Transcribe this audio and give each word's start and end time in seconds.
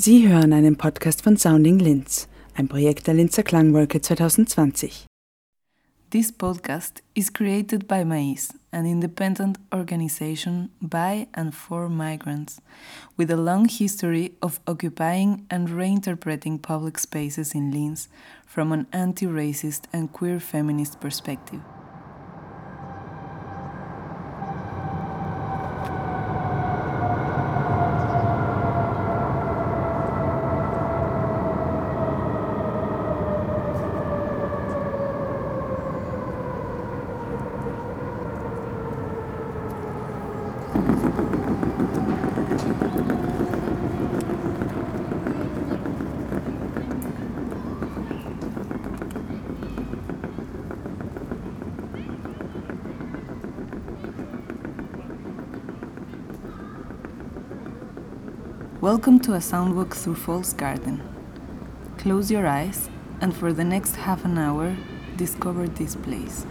Sie 0.00 0.28
hören 0.28 0.52
einen 0.52 0.76
Podcast 0.76 1.22
von 1.22 1.36
Sounding 1.36 1.80
Linz, 1.80 2.28
ein 2.54 2.68
Projekt 2.68 3.08
der 3.08 3.14
Linzer 3.14 3.42
Klangwolke 3.42 4.00
2020. 4.00 5.06
This 6.10 6.30
podcast 6.30 7.02
is 7.14 7.32
created 7.32 7.88
by 7.88 8.04
MAIS, 8.04 8.54
an 8.70 8.86
independent 8.86 9.58
organization 9.74 10.70
by 10.80 11.26
and 11.32 11.52
for 11.52 11.88
migrants, 11.88 12.62
with 13.16 13.32
a 13.32 13.36
long 13.36 13.68
history 13.68 14.36
of 14.40 14.60
occupying 14.68 15.44
and 15.50 15.68
reinterpreting 15.68 16.62
public 16.62 16.96
spaces 16.96 17.52
in 17.52 17.72
Linz 17.72 18.08
from 18.46 18.70
an 18.70 18.86
anti 18.92 19.26
racist 19.26 19.86
and 19.92 20.12
queer 20.12 20.38
feminist 20.38 21.00
perspective. 21.00 21.60
Welcome 58.90 59.20
to 59.20 59.34
a 59.34 59.38
soundwalk 59.38 59.92
through 59.92 60.14
Falls 60.14 60.54
Garden. 60.54 61.02
Close 61.98 62.30
your 62.30 62.46
eyes 62.46 62.88
and 63.20 63.36
for 63.36 63.52
the 63.52 63.62
next 63.62 63.96
half 63.96 64.24
an 64.24 64.38
hour, 64.38 64.74
discover 65.14 65.68
this 65.68 65.94
place. 65.94 66.46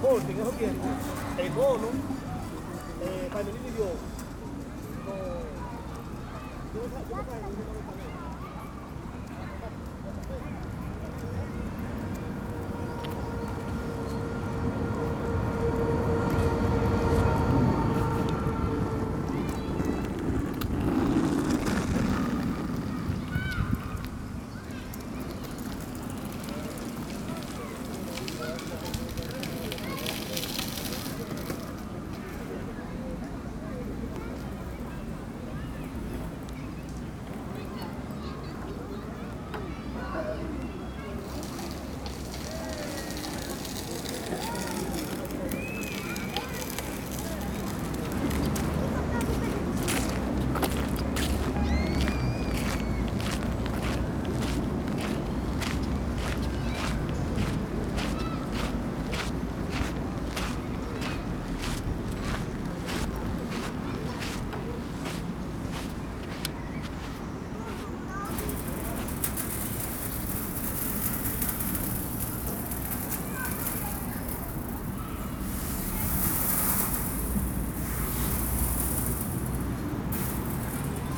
corte 0.00 0.32
en 0.32 0.40
esos 0.40 0.54
el 1.38 1.50
bono, 1.50 1.88
y 3.66 3.78
yo. 3.78 3.84
No. 5.06 5.14
No, 6.72 6.80
no, 6.80 6.98
no, 7.00 7.10
no, 7.10 7.20
no, 7.20 7.26
no, 7.26 7.40
no, 7.40 7.60
no, 7.60 7.94
no, 7.94 7.99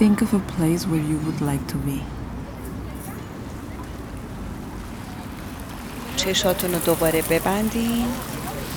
Think 0.01 0.22
of 0.22 0.34
a 0.34 0.40
place 0.40 0.85
where 0.85 1.06
you 1.12 1.18
would 1.25 1.41
like 1.41 1.66
to 1.68 1.78
be. 1.78 2.03
چشاتون 6.18 6.73
رو 6.73 6.79
دوباره 6.79 7.22
ببندین 7.22 8.06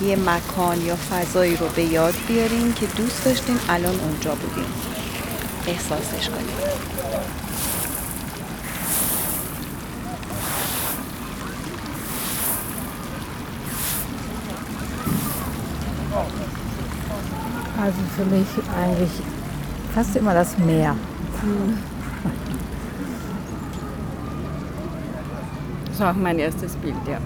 یه 0.01 0.15
مکان 0.15 0.81
یا 0.81 0.95
فضایی 0.95 1.55
رو 1.55 1.67
به 1.67 1.83
یاد 1.83 2.13
بیارین 2.27 2.73
که 2.73 2.85
دوست 2.85 3.25
داشتین 3.25 3.57
الان 3.69 3.99
اونجا 3.99 4.35
بودین 4.35 4.65
احساسش 5.67 6.29
کنین 6.29 6.71
Also 17.81 18.01
für 18.15 18.25
mich 18.25 18.47
eigentlich 18.81 19.15
fast 19.95 20.15
immer 20.15 20.35
das 20.35 20.55
Meer. 20.59 20.95
Das 25.88 26.00
war 26.00 26.10
auch 26.10 26.16
mein 26.16 26.38
erstes 26.38 26.74
Bild, 26.76 26.94
ja. 27.06 27.18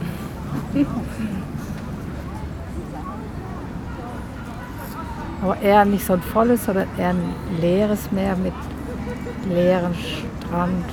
Aber 5.42 5.60
eher 5.60 5.84
nicht 5.84 6.04
so 6.06 6.12
ein 6.12 6.22
volles, 6.22 6.64
sondern 6.64 6.86
eher 6.98 7.10
ein 7.10 7.34
leeres 7.60 8.12
Meer 8.12 8.36
mit 8.36 8.52
leerem 9.48 9.94
Strand. 9.94 10.84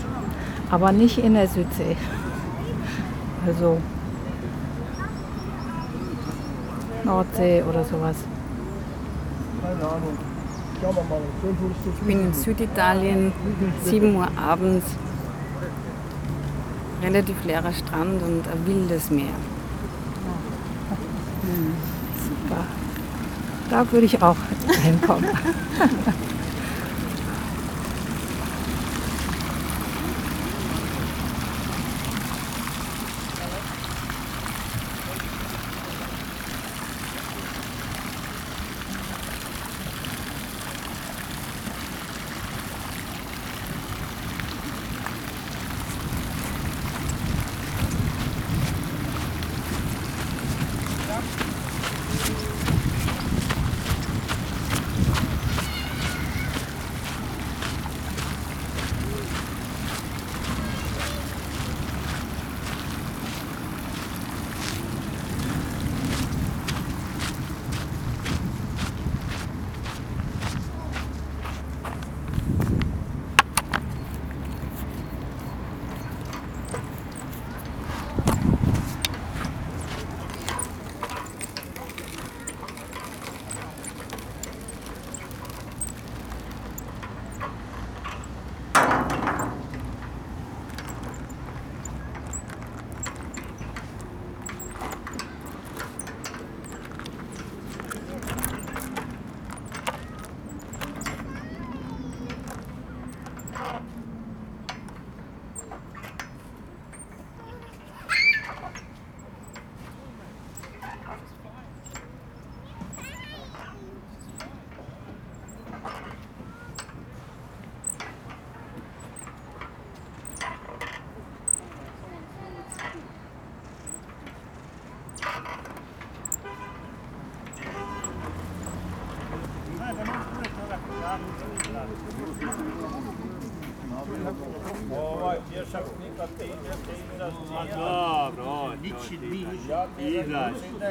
Aber 0.71 0.91
nicht 0.91 1.17
in 1.17 1.33
der 1.33 1.47
Südsee. 1.47 1.97
Also 3.45 3.77
Nordsee 7.03 7.63
oder 7.63 7.83
sowas. 7.83 8.17
Keine 9.61 9.75
Ahnung. 9.75 10.36
Schauen 10.81 10.95
wir 10.95 11.03
mal. 11.03 11.21
12 11.41 11.61
Uhr 11.61 11.71
ist 11.71 11.97
Ich 11.99 12.07
bin 12.07 12.19
in 12.21 12.33
Süditalien, 12.33 13.31
7 13.83 14.15
Uhr 14.15 14.27
abends, 14.37 14.85
relativ 17.01 17.43
leerer 17.45 17.73
Strand 17.73 18.21
und 18.21 18.43
ein 18.47 18.67
wildes 18.67 19.09
Meer. 19.09 19.33
Super. 22.23 22.63
Da 23.69 23.91
würde 23.91 24.05
ich 24.05 24.21
auch 24.21 24.37
hinkommen. 24.83 25.25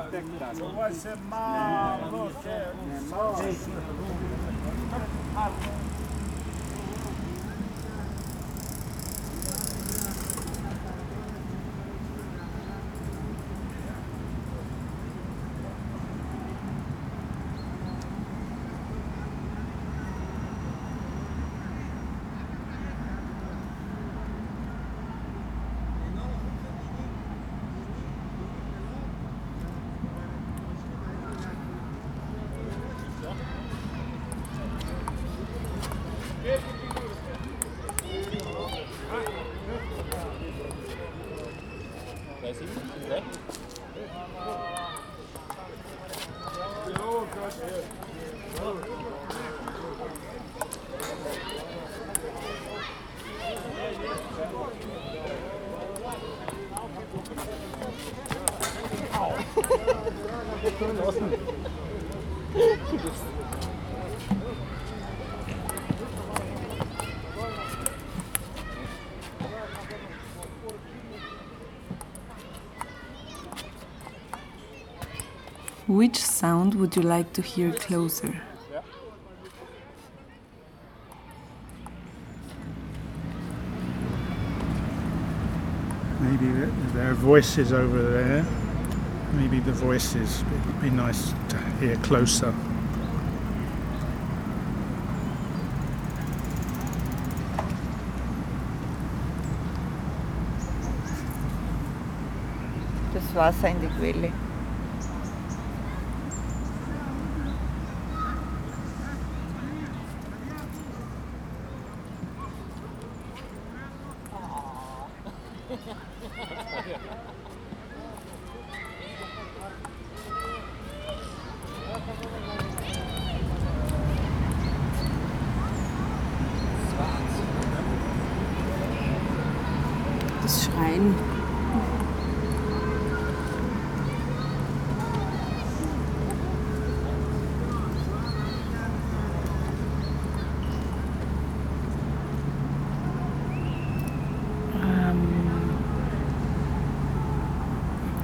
Which 60.80 60.96
sound 76.16 76.76
would 76.76 76.96
you 76.96 77.02
like 77.02 77.34
to 77.34 77.42
hear 77.42 77.74
closer? 77.74 78.42
Maybe 86.22 86.46
are 87.12 87.16
voices 87.16 87.74
over 87.74 88.02
there. 88.02 88.69
Maybe 89.34 89.60
the 89.60 89.72
voices 89.72 90.42
it 90.42 90.66
would 90.66 90.82
be 90.82 90.90
nice 90.90 91.34
to 91.50 91.58
hear 91.80 91.96
closer. 91.98 92.54
Das 103.14 103.36
Wasser 103.36 103.70
in 103.70 103.82
die 103.82 103.88
Quelle. 104.00 104.32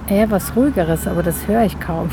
Eher 0.08 0.30
was 0.30 0.56
ruhigeres, 0.56 1.08
aber 1.08 1.24
das 1.24 1.48
höre 1.48 1.64
ich 1.64 1.80
kaum. 1.80 2.10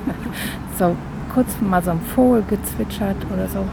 so 0.78 0.96
kurz 1.32 1.48
mal 1.60 1.82
so 1.82 1.92
ein 1.92 2.00
Vogel 2.00 2.42
gezwitschert 2.48 3.16
oder 3.32 3.46
so. 3.46 3.64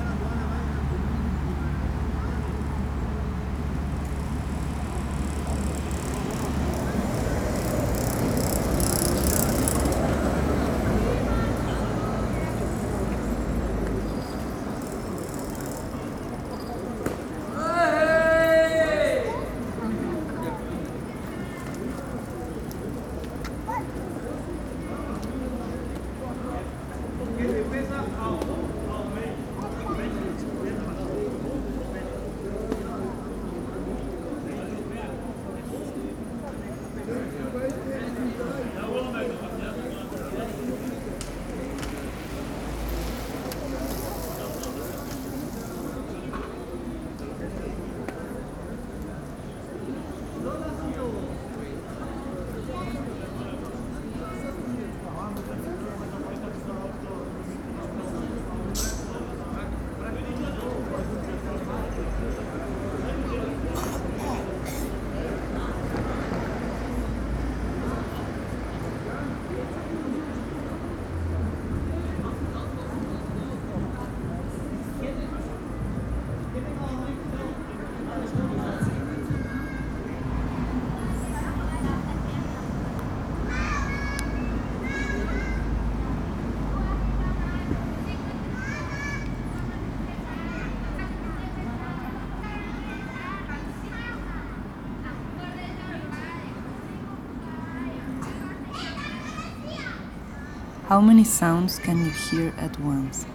How 100.98 101.02
many 101.02 101.26
sounds 101.26 101.78
can 101.78 102.04
you 102.04 102.10
hear 102.10 102.56
at 102.58 102.80
once? 102.80 103.28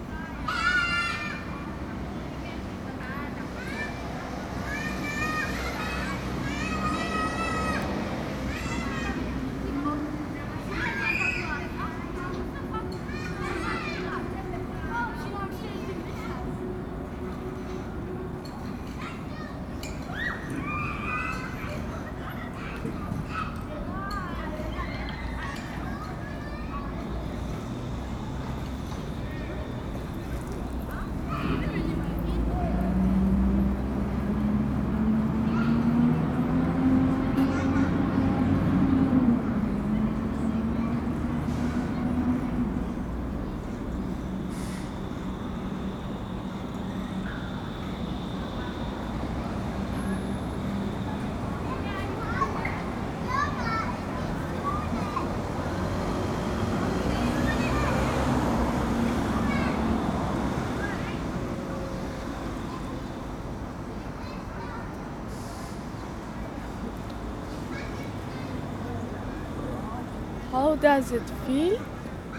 How 70.62 70.76
does 70.76 71.10
it 71.10 71.28
feel 71.44 71.76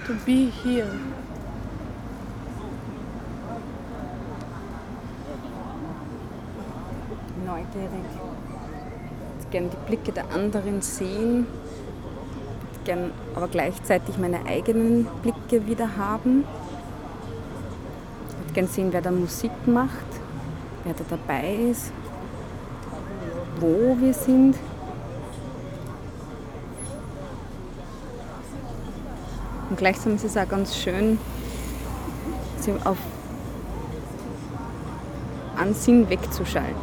to 0.07 0.13
be 0.25 0.49
here? 0.63 0.87
Neugierig. 7.45 7.89
Ich 9.41 9.49
gerne 9.51 9.67
die 9.67 9.87
Blicke 9.87 10.13
der 10.13 10.31
anderen 10.31 10.81
sehen, 10.81 11.47
gern 12.85 13.11
aber 13.35 13.49
gleichzeitig 13.49 14.17
meine 14.17 14.45
eigenen 14.45 15.05
Blicke 15.21 15.67
wieder 15.67 15.97
haben. 15.97 16.45
Ich 18.47 18.53
gerne 18.53 18.69
sehen, 18.69 18.93
wer 18.93 19.01
da 19.01 19.11
Musik 19.11 19.51
macht, 19.65 19.91
wer 20.85 20.93
da 20.93 21.03
dabei 21.09 21.55
ist, 21.71 21.91
wo 23.59 23.97
wir 23.99 24.13
sind. 24.13 24.55
Und 29.73 29.77
gleichsam 29.77 30.13
ist 30.13 30.23
es 30.23 30.37
auch 30.37 30.47
ganz 30.47 30.77
schön, 30.77 31.17
sie 32.59 32.73
auf 32.83 32.99
Ansinn 35.57 36.07
wegzuschalten. 36.07 36.75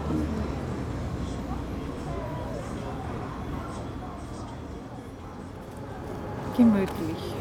Gemütlich. 6.57 7.35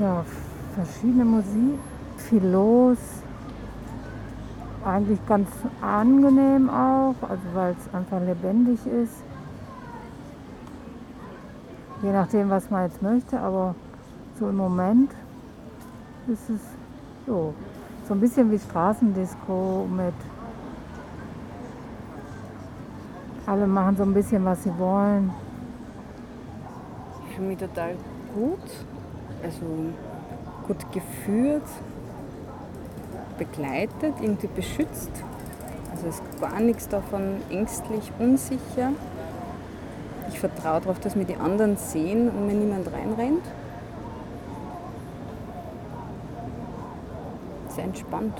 Ja, 0.00 0.24
verschiedene 0.74 1.24
Musik, 1.24 1.78
viel 2.28 2.46
los. 2.46 2.98
Eigentlich 4.84 5.18
ganz 5.26 5.48
angenehm 5.80 6.70
auch, 6.70 7.14
also 7.22 7.42
weil 7.54 7.74
es 7.78 7.94
einfach 7.94 8.20
lebendig 8.20 8.78
ist. 8.86 9.22
Je 12.02 12.12
nachdem, 12.12 12.48
was 12.48 12.70
man 12.70 12.84
jetzt 12.84 13.02
möchte, 13.02 13.40
aber 13.40 13.74
so 14.38 14.48
im 14.48 14.56
Moment 14.56 15.10
ist 16.28 16.48
es 16.48 16.60
so. 17.26 17.54
So 18.06 18.14
ein 18.14 18.20
bisschen 18.20 18.50
wie 18.50 18.58
Straßendisco 18.58 19.86
mit 19.94 20.14
alle 23.46 23.66
machen 23.66 23.96
so 23.96 24.02
ein 24.02 24.14
bisschen, 24.14 24.44
was 24.44 24.62
sie 24.62 24.78
wollen. 24.78 25.32
Ich 27.26 27.34
fühle 27.34 27.48
mich 27.48 27.58
total 27.58 27.94
gut, 28.34 28.60
also 29.42 29.66
gut 30.66 30.92
geführt, 30.92 31.62
begleitet, 33.38 34.14
irgendwie 34.20 34.48
beschützt. 34.48 35.10
Also 35.90 36.08
ist 36.08 36.22
gar 36.40 36.60
nichts 36.60 36.88
davon 36.88 37.40
ängstlich, 37.50 38.12
unsicher. 38.18 38.92
Ich 40.28 40.38
vertraue 40.38 40.80
darauf, 40.80 41.00
dass 41.00 41.16
mir 41.16 41.24
die 41.24 41.36
anderen 41.36 41.76
sehen 41.76 42.28
und 42.28 42.46
mir 42.46 42.54
niemand 42.54 42.92
reinrennt. 42.92 43.44
Sehr 47.70 47.84
entspannt. 47.84 48.38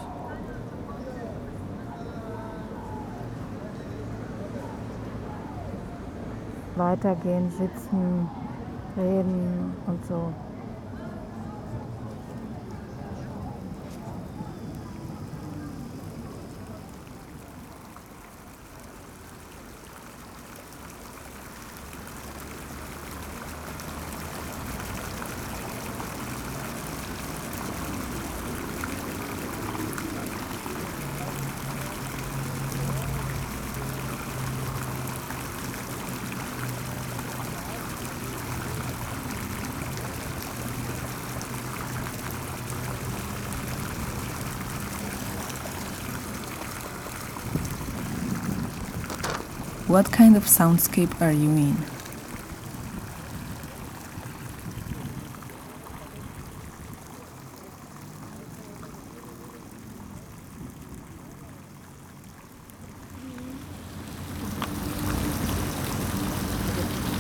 Weitergehen, 6.77 7.51
sitzen, 7.51 8.29
reden 8.97 9.75
und 9.87 10.07
so. 10.07 10.33
What 49.89 50.13
kind 50.13 50.37
of 50.37 50.45
soundscape 50.45 51.19
are 51.23 51.33
you 51.33 51.49
in? 51.49 51.75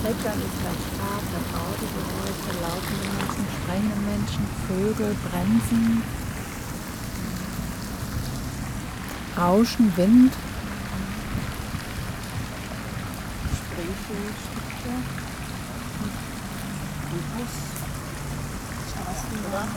Klettern 0.03 0.39
ist 0.43 0.59
ganz 0.63 0.83
stark, 0.93 1.25
dann 1.33 1.47
Autogeräusche, 1.57 2.53
laufende 2.61 3.09
Menschen, 3.17 3.45
sprechende 3.63 3.99
Menschen, 4.05 4.45
Vögel, 4.69 5.17
Bremsen, 5.31 6.03
Rauschen, 9.39 9.97
Wind. 9.97 10.33
Rhythmus. 17.19 17.53
Straßenbahn. 18.91 19.69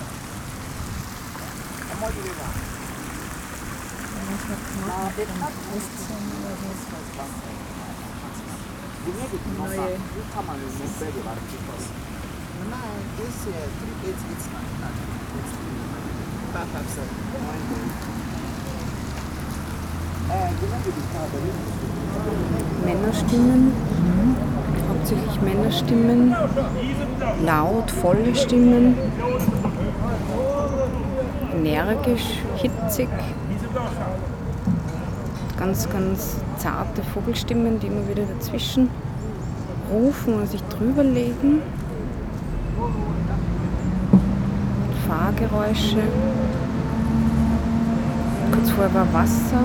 Manchmal 4.29 4.57
knapp, 4.57 5.13
dann 5.17 5.53
15 5.73 6.15
oder 6.37 6.53
so. 6.61 6.69
Neue. 9.57 9.97
Männerstimmen, 22.85 23.61
hauptsächlich 24.87 25.41
Männerstimmen, 25.41 26.35
laut, 27.45 27.89
volle 27.91 28.35
Stimmen, 28.35 28.95
energisch, 31.55 32.39
hitzig. 32.57 33.09
Ganz, 35.57 35.87
ganz 35.89 36.37
zarte 36.57 37.03
Vogelstimmen, 37.13 37.79
die 37.79 37.87
immer 37.87 38.07
wieder 38.07 38.23
dazwischen 38.23 38.89
rufen 39.91 40.35
und 40.35 40.49
sich 40.49 40.61
drüber 40.63 41.03
legen. 41.03 41.61
Fahrgeräusche. 45.07 46.01
Kurz 48.51 48.69
vorher 48.71 48.93
war 48.93 49.13
Wasser, 49.13 49.63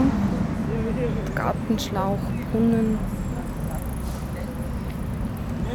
Gartenschlauch, 1.34 2.18
Brunnen, 2.50 2.98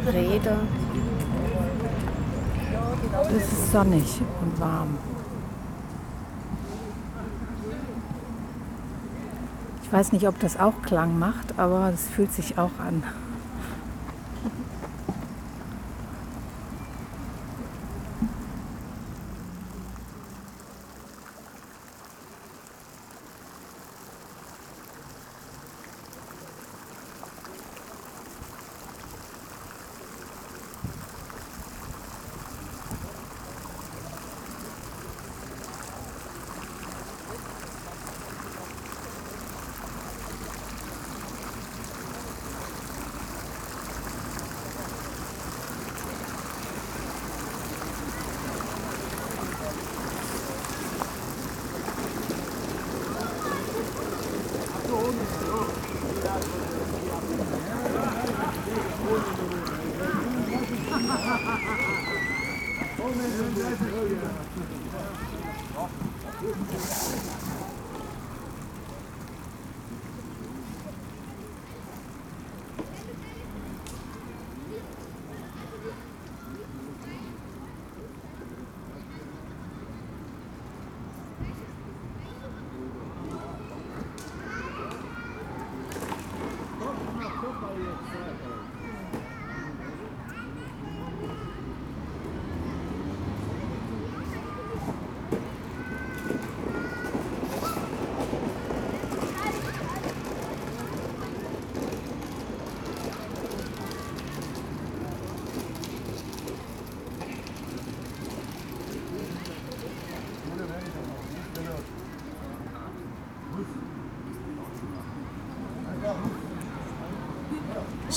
Räder. 0.06 0.58
Es 3.28 3.52
ist 3.52 3.72
sonnig 3.72 4.20
und 4.40 4.60
warm. 4.60 4.98
Ich 9.82 9.92
weiß 9.92 10.12
nicht, 10.12 10.26
ob 10.26 10.38
das 10.40 10.58
auch 10.58 10.82
Klang 10.82 11.18
macht, 11.18 11.58
aber 11.58 11.90
es 11.92 12.08
fühlt 12.08 12.32
sich 12.32 12.58
auch 12.58 12.78
an. 12.78 13.02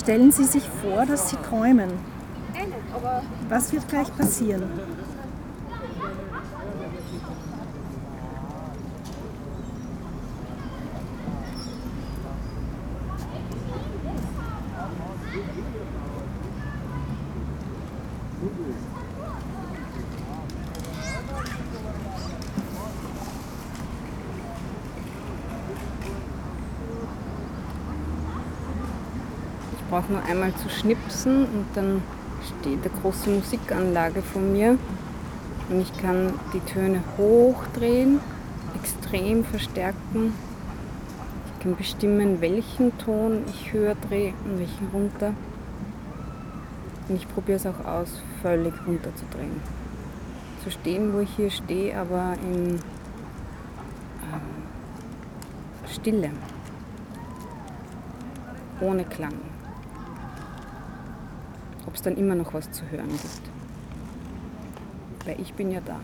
Stellen 0.05 0.31
Sie 0.31 0.43
sich 0.43 0.61
vor, 0.83 1.03
dass 1.07 1.31
Sie 1.31 1.35
träumen. 1.37 1.89
Was 3.49 3.73
wird 3.73 3.89
gleich 3.89 4.15
passieren? 4.15 4.61
Brauche 30.05 30.13
nur 30.13 30.23
einmal 30.23 30.53
zu 30.55 30.69
schnipsen 30.69 31.45
und 31.45 31.65
dann 31.73 32.01
steht 32.43 32.79
eine 32.79 33.01
große 33.01 33.29
Musikanlage 33.29 34.21
vor 34.21 34.41
mir 34.41 34.77
und 35.69 35.81
ich 35.81 35.97
kann 35.99 36.33
die 36.53 36.59
Töne 36.59 37.01
hochdrehen, 37.17 38.19
extrem 38.75 39.43
verstärken. 39.43 40.33
Ich 41.47 41.63
kann 41.63 41.75
bestimmen, 41.75 42.39
welchen 42.41 42.95
Ton 42.99 43.43
ich 43.49 43.73
höher 43.73 43.95
drehe 43.95 44.33
und 44.45 44.59
welchen 44.59 44.87
runter. 44.93 45.33
Und 47.07 47.15
ich 47.15 47.27
probiere 47.27 47.57
es 47.57 47.65
auch 47.65 47.85
aus, 47.85 48.21
völlig 48.41 48.73
runterzudrehen. 48.85 49.61
Zu 50.63 50.71
stehen, 50.71 51.13
wo 51.13 51.19
ich 51.19 51.29
hier 51.35 51.49
stehe, 51.49 51.97
aber 51.97 52.33
in 52.43 52.75
ähm, 54.23 54.41
Stille, 55.87 56.29
ohne 58.81 59.03
Klang 59.05 59.54
ob 61.95 61.99
es 61.99 62.01
dann 62.03 62.17
immer 62.17 62.35
noch 62.35 62.53
was 62.53 62.69
zu 62.71 62.83
hören 62.91 63.07
gibt. 63.07 63.41
Weil 65.25 65.39
ich 65.39 65.53
bin 65.53 65.71
ja 65.71 65.79
da. 65.79 65.97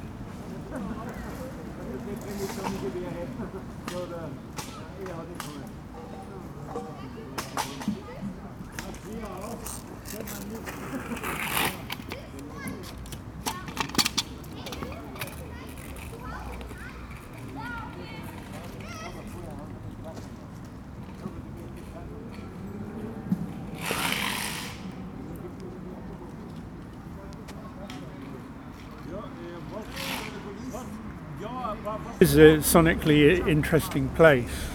It's 32.21 32.36
a 32.36 32.57
sonically 32.57 33.47
interesting 33.47 34.07
place, 34.10 34.67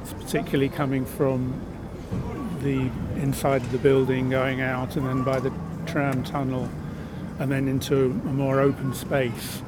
it's 0.00 0.14
particularly 0.14 0.70
coming 0.70 1.04
from 1.04 1.60
the 2.62 2.90
inside 3.20 3.60
of 3.60 3.70
the 3.72 3.78
building, 3.78 4.30
going 4.30 4.62
out, 4.62 4.96
and 4.96 5.06
then 5.06 5.22
by 5.22 5.38
the 5.38 5.52
tram 5.84 6.24
tunnel, 6.24 6.70
and 7.38 7.52
then 7.52 7.68
into 7.68 8.06
a 8.06 8.08
more 8.08 8.58
open 8.58 8.94
space 8.94 9.58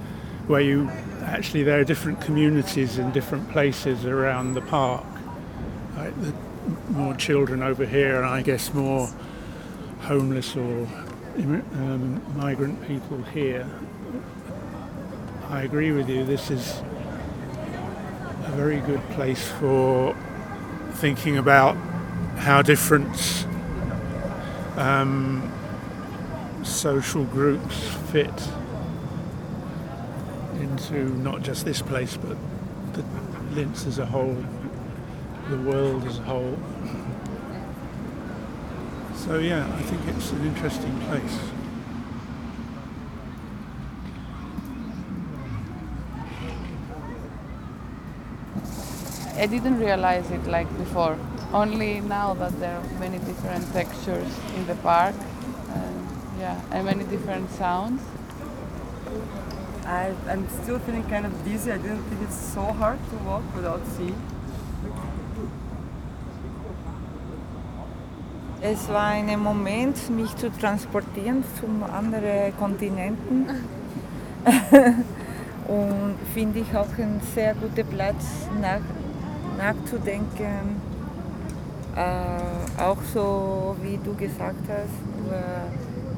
where 0.46 0.62
you 0.62 0.88
actually 1.24 1.62
there 1.62 1.78
are 1.78 1.84
different 1.84 2.22
communities 2.22 2.96
in 2.96 3.12
different 3.12 3.50
places 3.50 4.06
around 4.06 4.54
the 4.54 4.62
park. 4.62 5.04
Like 5.94 6.18
the 6.22 6.32
more 6.88 7.12
children 7.16 7.62
over 7.62 7.84
here, 7.84 8.16
and 8.16 8.24
I 8.24 8.40
guess 8.40 8.72
more 8.72 9.10
homeless 10.00 10.56
or 10.56 10.88
um, 11.36 12.22
migrant 12.34 12.82
people 12.88 13.22
here. 13.24 13.68
I 15.50 15.64
agree 15.64 15.92
with 15.92 16.08
you. 16.08 16.24
This 16.24 16.50
is 16.50 16.80
a 18.46 18.50
very 18.52 18.80
good 18.80 19.02
place 19.10 19.46
for 19.46 20.16
thinking 20.92 21.36
about 21.36 21.76
how 22.36 22.62
different 22.62 23.46
um, 24.76 25.52
social 26.62 27.24
groups 27.24 27.76
fit 28.12 28.32
into 30.60 31.08
not 31.18 31.42
just 31.42 31.64
this 31.64 31.82
place 31.82 32.16
but 32.16 32.36
the 32.92 33.04
Linz 33.54 33.86
as 33.86 33.98
a 33.98 34.06
whole, 34.06 34.36
the 35.48 35.58
world 35.58 36.04
as 36.04 36.18
a 36.18 36.22
whole. 36.22 36.58
So 39.14 39.38
yeah, 39.38 39.66
I 39.74 39.82
think 39.82 40.16
it's 40.16 40.30
an 40.32 40.46
interesting 40.46 40.98
place. 41.02 41.38
I 49.36 49.46
didn't 49.46 49.78
realize 49.78 50.30
it 50.30 50.46
like 50.46 50.68
before. 50.78 51.18
Only 51.52 52.00
now 52.00 52.34
that 52.34 52.58
there 52.58 52.76
are 52.76 52.98
many 52.98 53.18
different 53.18 53.72
textures 53.72 54.32
in 54.56 54.66
the 54.66 54.74
park, 54.76 55.14
and, 55.72 56.08
yeah, 56.40 56.60
and 56.70 56.84
many 56.86 57.04
different 57.04 57.50
sounds. 57.50 58.02
I, 59.84 60.14
I'm 60.28 60.48
still 60.62 60.78
feeling 60.80 61.04
kind 61.04 61.26
of 61.26 61.44
dizzy. 61.44 61.70
I 61.70 61.78
didn't 61.78 62.02
think 62.04 62.22
it's 62.22 62.36
so 62.54 62.62
hard 62.62 62.98
to 63.10 63.16
walk 63.24 63.44
without 63.54 63.86
seeing. 63.96 64.16
Es 68.62 68.88
war 68.88 69.08
ein 69.08 69.38
Moment, 69.38 70.10
mich 70.10 70.34
zu 70.36 70.50
transportieren 70.50 71.44
zum 71.60 71.82
anderen 71.84 72.56
Kontinenten. 72.56 73.46
Und 75.68 76.14
finde 76.32 76.60
ich 76.60 76.76
auch 76.76 76.86
ein 76.98 77.20
sehr 77.34 77.54
guter 77.54 77.82
Platz 77.82 78.46
nach, 78.60 78.80
nachzudenken. 79.58 80.80
Äh, 81.96 82.80
auch 82.82 82.98
so, 83.12 83.74
wie 83.82 83.98
du 84.04 84.14
gesagt 84.14 84.68
hast, 84.68 85.24
über 85.24 85.42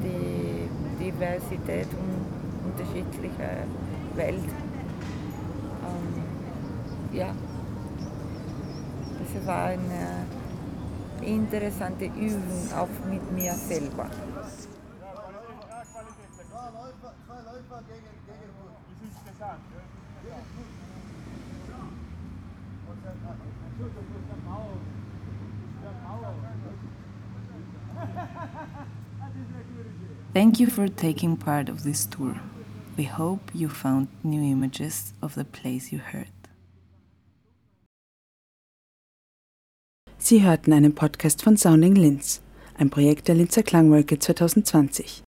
die 0.03 0.69
Diversität 1.03 1.87
und 1.93 2.71
unterschiedliche 2.71 3.63
Welt. 4.15 4.49
Ähm, 5.85 6.23
ja, 7.17 7.33
das 9.19 9.47
war 9.47 9.65
eine 9.67 10.25
interessante 11.25 12.05
Übung 12.05 12.69
auch 12.77 13.09
mit 13.09 13.31
mir 13.31 13.53
selber. 13.53 14.05
Thank 30.33 30.59
you 30.59 30.67
for 30.67 30.87
taking 30.87 31.37
part 31.37 31.69
of 31.69 31.83
this 31.83 32.05
tour. 32.05 32.39
We 32.97 33.05
hope 33.05 33.51
you 33.53 33.67
found 33.67 34.07
new 34.23 34.41
images 34.43 35.13
of 35.21 35.35
the 35.35 35.43
place 35.43 35.91
you 35.91 35.99
heard. 35.99 36.27
Sie 40.17 40.43
hörten 40.43 40.73
einen 40.73 40.93
Podcast 40.93 41.41
von 41.41 41.57
Sounding 41.57 41.95
Linz, 41.95 42.41
ein 42.77 42.89
Projekt 42.89 43.27
der 43.27 43.35
Linzer 43.35 43.63
Klangwolke 43.63 44.19
2020. 44.19 45.23